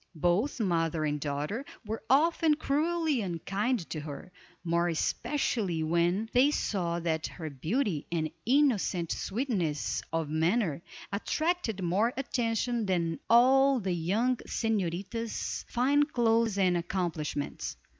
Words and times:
Both 0.15 0.59
mother 0.59 1.05
and 1.05 1.21
daughter 1.21 1.63
were 1.85 2.01
often 2.09 2.55
cruelly 2.55 3.21
unkind 3.21 3.87
to 3.91 3.99
her, 3.99 4.31
more 4.63 4.89
especially 4.89 5.83
when 5.83 6.27
they 6.33 6.49
saw 6.49 6.99
that 7.01 7.27
her 7.27 7.51
beauty, 7.51 8.07
and 8.11 8.31
innocent 8.43 9.11
sweetness 9.11 10.01
of 10.11 10.27
manner, 10.27 10.81
attracted 11.13 11.83
more 11.83 12.13
attention 12.17 12.87
than 12.87 13.19
all 13.29 13.79
the 13.79 13.93
young 13.93 14.37
señorita's 14.37 15.65
fine 15.69 16.01
clothes 16.05 16.57
and 16.57 16.77
accomplishments. 16.77 17.75